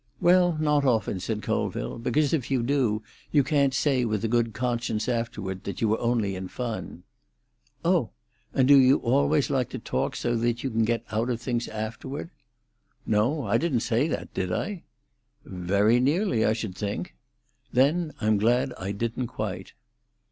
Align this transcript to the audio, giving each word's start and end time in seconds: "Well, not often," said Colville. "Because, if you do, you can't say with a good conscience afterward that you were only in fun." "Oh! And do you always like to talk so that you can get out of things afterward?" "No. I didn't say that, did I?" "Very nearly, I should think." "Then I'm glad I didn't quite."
"Well, 0.19 0.57
not 0.59 0.83
often," 0.83 1.19
said 1.19 1.43
Colville. 1.43 1.99
"Because, 1.99 2.33
if 2.33 2.49
you 2.49 2.63
do, 2.63 3.03
you 3.31 3.43
can't 3.43 3.71
say 3.71 4.03
with 4.03 4.25
a 4.25 4.27
good 4.27 4.51
conscience 4.51 5.07
afterward 5.07 5.63
that 5.65 5.79
you 5.79 5.87
were 5.87 5.99
only 5.99 6.35
in 6.35 6.47
fun." 6.47 7.03
"Oh! 7.85 8.09
And 8.51 8.67
do 8.67 8.75
you 8.79 8.97
always 8.97 9.51
like 9.51 9.69
to 9.69 9.77
talk 9.77 10.15
so 10.15 10.35
that 10.37 10.63
you 10.63 10.71
can 10.71 10.85
get 10.85 11.05
out 11.11 11.29
of 11.29 11.39
things 11.39 11.67
afterward?" 11.67 12.31
"No. 13.05 13.43
I 13.43 13.59
didn't 13.59 13.81
say 13.81 14.07
that, 14.07 14.33
did 14.33 14.51
I?" 14.51 14.81
"Very 15.45 15.99
nearly, 15.99 16.43
I 16.45 16.53
should 16.53 16.75
think." 16.75 17.13
"Then 17.71 18.11
I'm 18.19 18.37
glad 18.39 18.73
I 18.79 18.93
didn't 18.93 19.27
quite." 19.27 19.73